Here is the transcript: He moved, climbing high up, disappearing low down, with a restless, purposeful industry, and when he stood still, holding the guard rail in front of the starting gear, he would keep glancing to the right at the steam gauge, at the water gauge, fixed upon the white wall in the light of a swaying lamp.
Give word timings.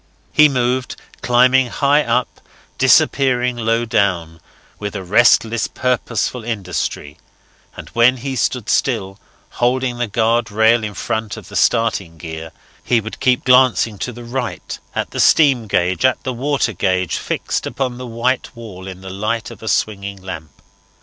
He 0.33 0.49
moved, 0.49 0.95
climbing 1.21 1.67
high 1.67 2.03
up, 2.03 2.41
disappearing 2.79 3.55
low 3.55 3.85
down, 3.85 4.39
with 4.79 4.95
a 4.95 5.03
restless, 5.03 5.67
purposeful 5.67 6.43
industry, 6.43 7.17
and 7.77 7.87
when 7.89 8.17
he 8.17 8.35
stood 8.35 8.67
still, 8.67 9.19
holding 9.61 9.99
the 9.99 10.07
guard 10.07 10.49
rail 10.49 10.83
in 10.83 10.95
front 10.95 11.37
of 11.37 11.49
the 11.49 11.55
starting 11.55 12.17
gear, 12.17 12.51
he 12.83 12.99
would 12.99 13.19
keep 13.19 13.43
glancing 13.43 13.99
to 13.99 14.11
the 14.11 14.25
right 14.25 14.79
at 14.95 15.11
the 15.11 15.19
steam 15.19 15.67
gauge, 15.67 16.03
at 16.03 16.23
the 16.23 16.33
water 16.33 16.73
gauge, 16.73 17.17
fixed 17.17 17.67
upon 17.67 17.99
the 17.99 18.07
white 18.07 18.55
wall 18.55 18.87
in 18.87 19.01
the 19.01 19.11
light 19.11 19.51
of 19.51 19.61
a 19.61 19.67
swaying 19.67 20.19
lamp. 20.19 20.63